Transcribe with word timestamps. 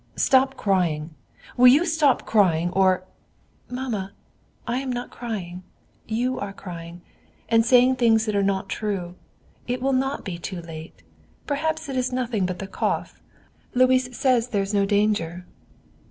Stop 0.15 0.57
crying! 0.57 1.13
will 1.57 1.67
you 1.67 1.85
stop 1.85 2.25
crying, 2.25 2.71
or" 2.71 3.03
"Mamma, 3.69 4.13
I 4.65 4.79
am 4.79 4.91
not 4.91 5.11
crying; 5.11 5.61
you 6.07 6.39
are 6.39 6.53
crying, 6.53 7.01
and 7.49 7.63
saying 7.63 7.97
things 7.97 8.25
that 8.25 8.35
are 8.35 8.41
not 8.41 8.67
true. 8.67 9.13
It 9.67 9.79
will 9.79 9.93
not 9.93 10.25
be 10.25 10.39
too 10.39 10.59
late; 10.63 11.03
perhaps 11.45 11.87
it 11.87 11.95
is 11.95 12.11
nothing 12.11 12.47
but 12.47 12.57
the 12.57 12.65
cough. 12.65 13.21
Louis 13.75 13.99
says 14.11 14.47
there 14.47 14.63
is 14.63 14.73
no 14.73 14.87
danger." 14.87 15.45